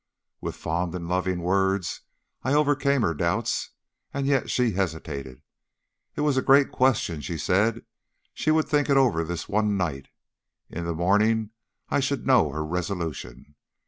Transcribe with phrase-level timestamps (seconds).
[0.39, 2.01] "With fond and loving words
[2.41, 3.69] I overcame her doubts,
[4.11, 5.43] and yet she hesitated.
[6.15, 7.85] It was a great question, she said.
[8.33, 10.07] She would think it over for this one night.
[10.71, 11.51] In the morning
[11.89, 13.53] I should know her resolution.